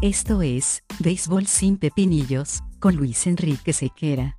[0.00, 4.38] Esto es, Béisbol sin Pepinillos, con Luis Enrique Sequera.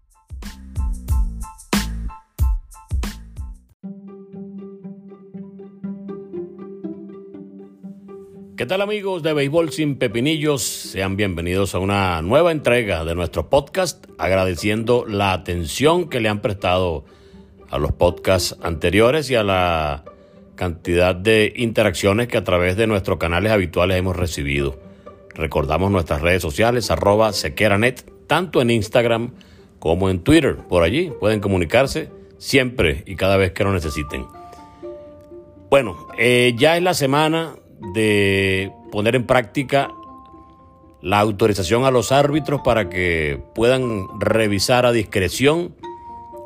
[8.56, 10.62] ¿Qué tal amigos de Béisbol sin Pepinillos?
[10.62, 16.40] Sean bienvenidos a una nueva entrega de nuestro podcast, agradeciendo la atención que le han
[16.40, 17.04] prestado
[17.70, 20.06] a los podcasts anteriores y a la
[20.56, 24.88] cantidad de interacciones que a través de nuestros canales habituales hemos recibido.
[25.40, 29.32] Recordamos nuestras redes sociales, arroba sequeranet, tanto en Instagram
[29.80, 30.58] como en Twitter.
[30.58, 34.26] Por allí pueden comunicarse siempre y cada vez que lo necesiten.
[35.70, 37.56] Bueno, eh, ya es la semana
[37.94, 39.90] de poner en práctica
[41.02, 45.74] la autorización a los árbitros para que puedan revisar a discreción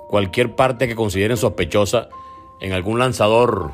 [0.07, 2.09] cualquier parte que consideren sospechosa
[2.61, 3.71] en algún lanzador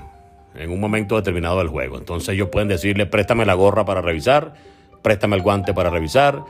[0.55, 1.98] en un momento determinado del juego.
[1.98, 4.54] Entonces ellos pueden decirle, préstame la gorra para revisar,
[5.02, 6.44] préstame el guante para revisar,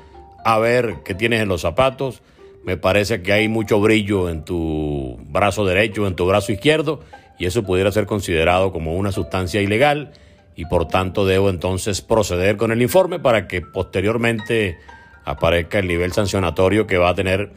[0.44, 2.22] a ver qué tienes en los zapatos.
[2.64, 7.02] Me parece que hay mucho brillo en tu brazo derecho, en tu brazo izquierdo,
[7.38, 10.12] y eso pudiera ser considerado como una sustancia ilegal
[10.56, 14.78] y por tanto debo entonces proceder con el informe para que posteriormente
[15.24, 17.54] aparezca el nivel sancionatorio que va a tener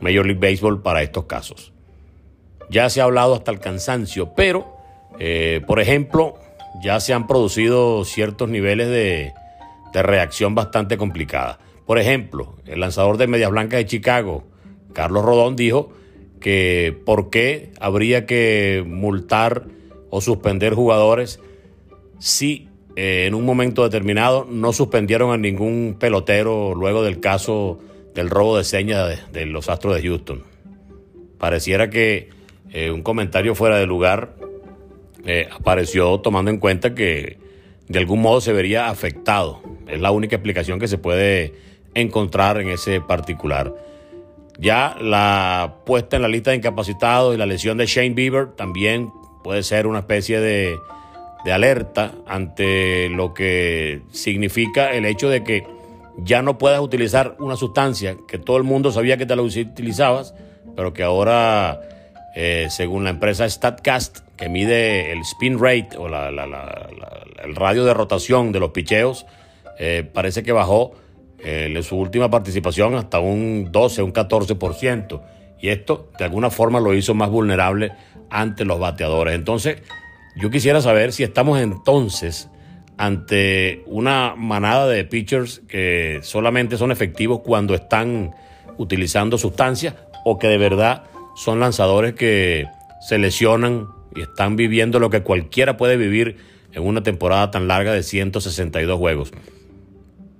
[0.00, 1.72] Major League Baseball para estos casos.
[2.70, 4.74] Ya se ha hablado hasta el cansancio, pero,
[5.18, 6.38] eh, por ejemplo,
[6.82, 9.34] ya se han producido ciertos niveles de,
[9.96, 11.58] de reacción bastante complicada.
[11.86, 14.44] Por ejemplo, el lanzador de Medias Blancas de Chicago,
[14.92, 15.90] Carlos Rodón, dijo
[16.38, 19.64] que por qué habría que multar
[20.10, 21.40] o suspender jugadores
[22.18, 27.78] si eh, en un momento determinado no suspendieron a ningún pelotero luego del caso
[28.14, 30.42] del robo de señas de, los Astros de Houston.
[31.38, 32.28] Pareciera que
[32.70, 34.34] eh, un comentario fuera de lugar
[35.24, 37.38] eh, apareció tomando en cuenta que
[37.88, 39.75] de algún modo se vería afectado.
[39.86, 41.54] Es la única explicación que se puede
[41.94, 43.74] encontrar en ese particular.
[44.58, 49.10] Ya la puesta en la lista de incapacitados y la lesión de Shane Bieber también
[49.44, 50.76] puede ser una especie de,
[51.44, 55.64] de alerta ante lo que significa el hecho de que
[56.18, 60.34] ya no puedas utilizar una sustancia que todo el mundo sabía que te la utilizabas,
[60.74, 61.80] pero que ahora,
[62.34, 68.52] eh, según la empresa StatCast, que mide el spin rate o el radio de rotación
[68.52, 69.26] de los picheos,
[69.78, 70.94] eh, parece que bajó
[71.38, 75.22] eh, en su última participación hasta un 12, un 14%.
[75.60, 77.92] Y esto de alguna forma lo hizo más vulnerable
[78.30, 79.34] ante los bateadores.
[79.34, 79.82] Entonces,
[80.36, 82.48] yo quisiera saber si estamos entonces
[82.98, 88.34] ante una manada de pitchers que solamente son efectivos cuando están
[88.78, 89.94] utilizando sustancias
[90.24, 91.04] o que de verdad
[91.34, 92.66] son lanzadores que
[93.00, 96.38] se lesionan y están viviendo lo que cualquiera puede vivir
[96.72, 99.32] en una temporada tan larga de 162 juegos.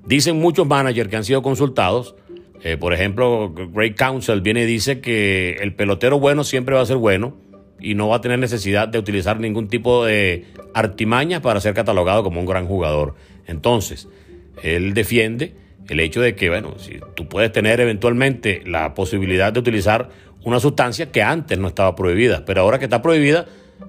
[0.07, 2.15] Dicen muchos managers que han sido consultados,
[2.63, 6.87] eh, por ejemplo, Great Council viene y dice que el pelotero bueno siempre va a
[6.87, 7.37] ser bueno
[7.81, 12.23] y no va a tener necesidad de utilizar ningún tipo de artimaña para ser catalogado
[12.23, 13.17] como un gran jugador.
[13.49, 14.09] Entonces,
[14.63, 15.55] él defiende
[15.89, 20.11] el hecho de que, bueno, si tú puedes tener eventualmente la posibilidad de utilizar
[20.45, 23.47] una sustancia que antes no estaba prohibida, pero ahora que está prohibida,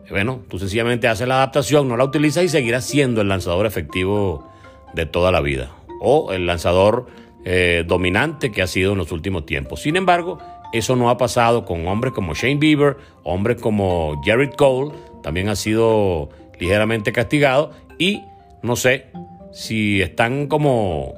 [0.10, 4.52] bueno, tú sencillamente haces la adaptación, no la utilizas y seguirás siendo el lanzador efectivo
[4.96, 7.08] de toda la vida o el lanzador
[7.46, 9.82] eh, dominante que ha sido en los últimos tiempos.
[9.82, 10.40] Sin embargo,
[10.74, 14.92] eso no ha pasado con hombres como Shane Bieber, hombres como Jared Cole,
[15.24, 18.24] también ha sido ligeramente castigado y
[18.62, 19.08] no sé
[19.54, 21.14] si están como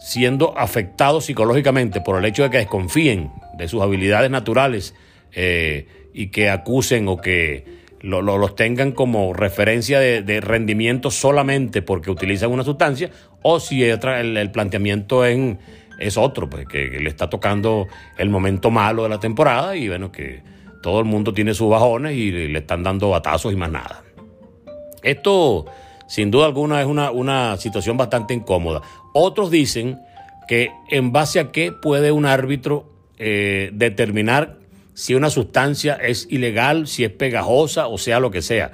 [0.00, 4.94] siendo afectados psicológicamente por el hecho de que desconfíen de sus habilidades naturales
[5.32, 12.50] eh, y que acusen o que los tengan como referencia de, rendimiento solamente porque utilizan
[12.50, 13.10] una sustancia,
[13.42, 15.58] o si el, planteamiento en,
[15.98, 17.86] es otro, pues que, le está tocando
[18.18, 20.42] el momento malo de la temporada y bueno, que
[20.82, 24.02] todo el mundo tiene sus bajones y le están dando batazos y más nada.
[25.02, 25.66] Esto,
[26.06, 28.82] sin duda alguna, es una, una situación bastante incómoda.
[29.14, 29.98] Otros dicen
[30.46, 34.58] que en base a qué puede un árbitro eh, determinar
[34.94, 38.72] si una sustancia es ilegal, si es pegajosa o sea lo que sea,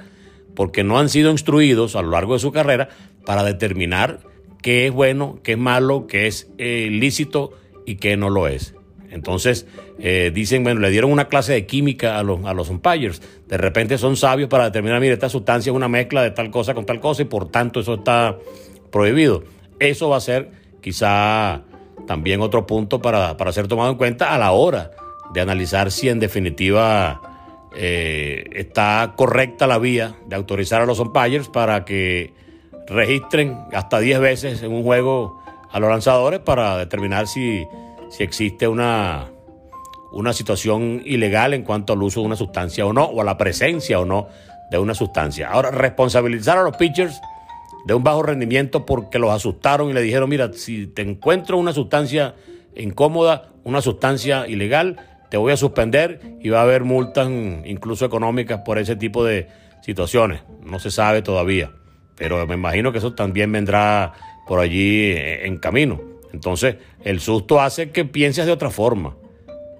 [0.55, 2.89] porque no han sido instruidos a lo largo de su carrera
[3.25, 4.19] para determinar
[4.61, 7.53] qué es bueno, qué es malo, qué es eh, lícito
[7.85, 8.75] y qué no lo es.
[9.09, 9.65] Entonces,
[9.99, 13.21] eh, dicen, bueno, le dieron una clase de química a los, a los umpires.
[13.47, 16.73] De repente son sabios para determinar, mire, esta sustancia es una mezcla de tal cosa
[16.73, 18.37] con tal cosa y por tanto eso está
[18.89, 19.43] prohibido.
[19.79, 20.51] Eso va a ser
[20.81, 21.63] quizá
[22.07, 24.91] también otro punto para, para ser tomado en cuenta a la hora
[25.33, 27.21] de analizar si en definitiva
[27.75, 32.33] eh, está correcta la vía de autorizar a los umpires para que
[32.87, 35.41] registren hasta 10 veces en un juego
[35.71, 37.65] a los lanzadores para determinar si,
[38.09, 39.29] si existe una,
[40.11, 43.37] una situación ilegal en cuanto al uso de una sustancia o no, o a la
[43.37, 44.27] presencia o no
[44.69, 45.49] de una sustancia.
[45.49, 47.21] Ahora, responsabilizar a los pitchers
[47.85, 51.73] de un bajo rendimiento porque los asustaron y le dijeron, mira, si te encuentro una
[51.73, 52.35] sustancia
[52.75, 54.97] incómoda, una sustancia ilegal,
[55.31, 57.29] te voy a suspender y va a haber multas
[57.65, 59.47] incluso económicas por ese tipo de
[59.81, 60.41] situaciones.
[60.61, 61.71] No se sabe todavía,
[62.15, 64.11] pero me imagino que eso también vendrá
[64.45, 66.01] por allí en camino.
[66.33, 66.75] Entonces,
[67.05, 69.15] el susto hace que pienses de otra forma.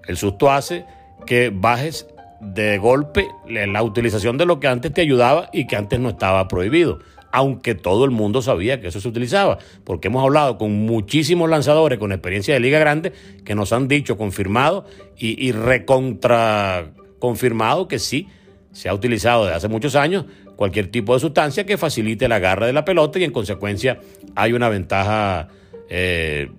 [0.08, 0.86] El susto hace
[1.26, 2.08] que bajes
[2.40, 6.48] de golpe la utilización de lo que antes te ayudaba y que antes no estaba
[6.48, 7.00] prohibido
[7.32, 12.00] aunque todo el mundo sabía que eso se utilizaba, porque hemos hablado con muchísimos lanzadores
[12.00, 13.14] con experiencia de liga grande
[13.46, 14.86] que nos han dicho, confirmado
[15.18, 18.28] y, y recontra confirmado que sí,
[18.72, 20.26] se ha utilizado desde hace muchos años
[20.56, 24.00] cualquier tipo de sustancia que facilite la agarre de la pelota y en consecuencia
[24.36, 25.48] hay una ventaja
[25.90, 26.52] eh,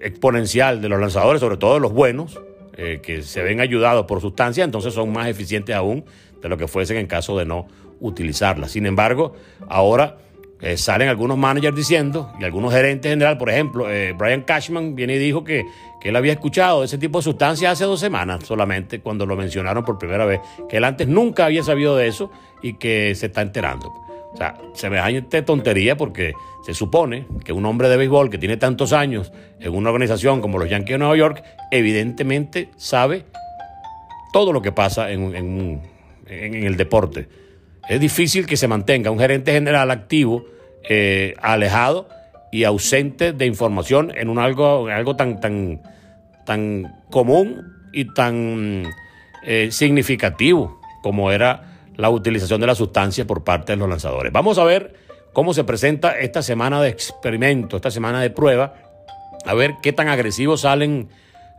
[0.00, 2.40] exponencial de los lanzadores, sobre todo los buenos,
[2.76, 6.04] eh, que se ven ayudados por sustancia, entonces son más eficientes aún
[6.40, 7.66] de lo que fuesen en caso de no
[8.00, 8.68] utilizarla.
[8.68, 9.34] Sin embargo,
[9.68, 10.18] ahora
[10.60, 15.14] eh, salen algunos managers diciendo, y algunos gerentes general, por ejemplo, eh, Brian Cashman viene
[15.14, 15.64] y dijo que,
[16.00, 19.84] que, él había escuchado ese tipo de sustancias hace dos semanas solamente, cuando lo mencionaron
[19.84, 23.42] por primera vez, que él antes nunca había sabido de eso y que se está
[23.42, 23.86] enterando.
[24.32, 26.34] O sea, se me semejante tontería porque
[26.66, 30.58] se supone que un hombre de béisbol que tiene tantos años en una organización como
[30.58, 33.24] los Yankees de Nueva York, evidentemente sabe
[34.32, 35.82] todo lo que pasa en, en,
[36.26, 37.28] en el deporte
[37.88, 40.44] es difícil que se mantenga un gerente general activo,
[40.88, 42.08] eh, alejado
[42.52, 45.82] y ausente de información en un algo, algo tan, tan,
[46.44, 47.62] tan común
[47.92, 48.86] y tan
[49.44, 54.32] eh, significativo como era la utilización de la sustancia por parte de los lanzadores.
[54.32, 54.94] Vamos a ver
[55.32, 58.74] cómo se presenta esta semana de experimento, esta semana de prueba,
[59.44, 61.08] a ver qué tan agresivos salen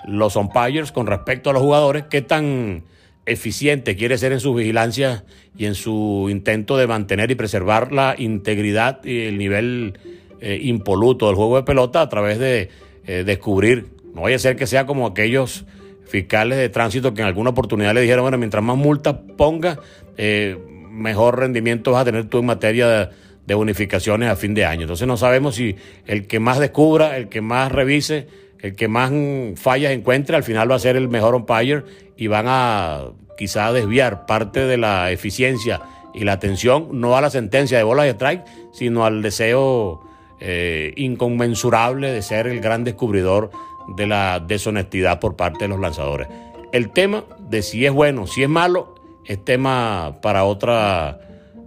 [0.05, 2.83] los umpires con respecto a los jugadores, qué tan
[3.29, 5.23] eficiente quiere ser en su vigilancia
[5.57, 9.97] y en su intento de mantener y preservar la integridad y el nivel
[10.41, 12.69] eh, impoluto del juego de pelota a través de
[13.05, 15.65] eh, descubrir, no vaya a ser que sea como aquellos
[16.05, 19.79] fiscales de tránsito que en alguna oportunidad le dijeron, bueno, mientras más multas ponga,
[20.17, 20.57] eh,
[20.89, 23.09] mejor rendimiento vas a tener tú en materia de,
[23.45, 24.81] de bonificaciones a fin de año.
[24.81, 28.27] Entonces no sabemos si el que más descubra, el que más revise,
[28.61, 29.11] el que más
[29.55, 31.83] fallas encuentre, al final va a ser el mejor umpire
[32.17, 33.05] y van a
[33.39, 35.79] quizá desviar parte de la eficiencia
[36.13, 38.43] y la atención no a la sentencia de bolas de strike,
[38.73, 40.01] sino al deseo
[40.41, 43.49] eh, inconmensurable de ser el gran descubridor
[43.95, 46.27] de la deshonestidad por parte de los lanzadores.
[46.73, 48.95] El tema de si es bueno, si es malo,
[49.25, 51.21] es tema para otra,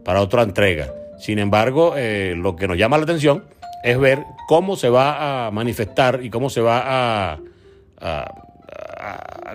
[0.05, 0.93] para otra entrega.
[1.19, 3.45] Sin embargo, eh, lo que nos llama la atención
[3.83, 7.39] es ver cómo se va a manifestar y cómo se va a,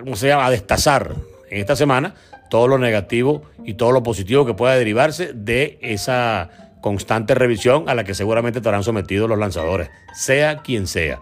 [0.00, 0.46] ¿cómo se llama?
[0.46, 1.14] a destazar
[1.50, 2.14] en esta semana
[2.50, 6.50] todo lo negativo y todo lo positivo que pueda derivarse de esa
[6.80, 11.20] constante revisión a la que seguramente estarán sometidos los lanzadores, sea quien sea.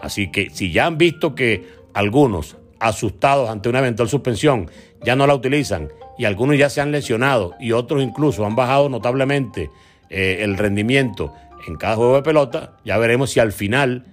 [0.00, 4.70] Así que si ya han visto que algunos asustados ante una eventual suspensión
[5.02, 8.88] ya no la utilizan y algunos ya se han lesionado y otros incluso han bajado
[8.88, 9.70] notablemente
[10.10, 11.32] eh, el rendimiento
[11.66, 14.04] en cada juego de pelota, ya veremos si al final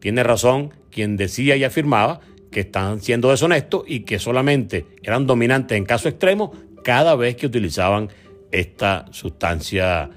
[0.00, 2.20] tiene razón quien decía y afirmaba
[2.52, 6.52] que están siendo deshonestos y que solamente eran dominantes en caso extremo
[6.84, 8.10] cada vez que utilizaban
[8.52, 10.10] esta sustancia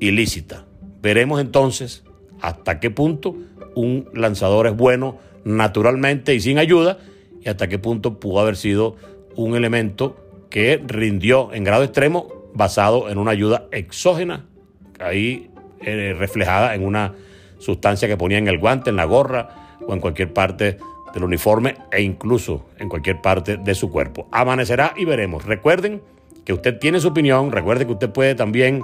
[0.00, 0.64] ilícita.
[1.02, 2.04] Veremos entonces
[2.40, 3.36] hasta qué punto
[3.74, 6.98] un lanzador es bueno naturalmente y sin ayuda
[7.42, 8.96] y hasta qué punto pudo haber sido
[9.34, 10.16] un elemento
[10.48, 14.44] que rindió en grado extremo basado en una ayuda exógena,
[15.00, 17.14] ahí eh, reflejada en una
[17.58, 20.78] sustancia que ponía en el guante, en la gorra o en cualquier parte
[21.12, 24.28] del uniforme e incluso en cualquier parte de su cuerpo.
[24.32, 25.44] Amanecerá y veremos.
[25.44, 26.02] Recuerden
[26.44, 28.82] que usted tiene su opinión, recuerde que usted puede también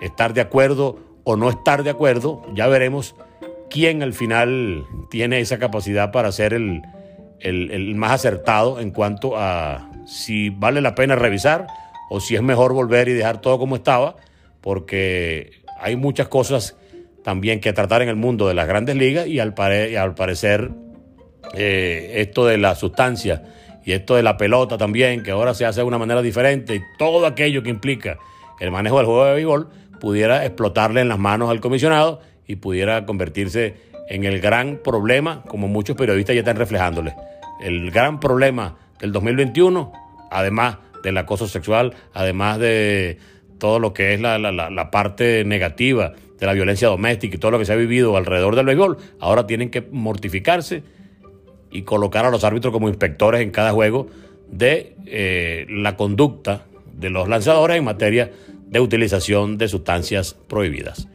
[0.00, 3.14] estar de acuerdo o no estar de acuerdo, ya veremos
[3.70, 6.82] quién al final tiene esa capacidad para ser el,
[7.40, 11.66] el, más acertado en cuanto a si vale la pena revisar
[12.10, 14.16] o si es mejor volver y dejar todo como estaba,
[14.60, 16.76] porque hay muchas cosas
[17.22, 19.54] también que tratar en el mundo de las grandes ligas y al,
[19.90, 20.70] y al parecer
[21.56, 23.42] eh, esto de la sustancia
[23.84, 26.80] y esto de la pelota también, que ahora se hace de una manera diferente, y
[26.98, 28.18] todo aquello que implica
[28.60, 29.68] el manejo del juego de béisbol,
[30.00, 33.74] pudiera explotarle en las manos al comisionado y pudiera convertirse
[34.08, 37.14] en el gran problema, como muchos periodistas ya están reflejándole.
[37.62, 39.92] El gran problema del 2021,
[40.30, 43.18] además del acoso sexual, además de
[43.58, 47.58] todo lo que es la, la parte negativa de la violencia doméstica y todo lo
[47.58, 50.82] que se ha vivido alrededor del béisbol, ahora tienen que mortificarse
[51.74, 54.06] y colocar a los árbitros como inspectores en cada juego
[54.50, 56.66] de eh, la conducta
[56.96, 58.30] de los lanzadores en materia
[58.68, 61.08] de utilización de sustancias prohibidas.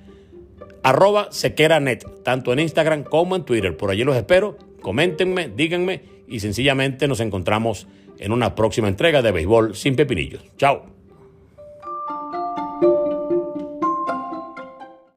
[0.83, 3.75] Arroba sequeranet, tanto en Instagram como en Twitter.
[3.75, 4.57] Por allí los espero.
[4.81, 7.87] Coméntenme, díganme y sencillamente nos encontramos
[8.17, 10.43] en una próxima entrega de Béisbol sin Pepinillos.
[10.57, 10.98] Chao.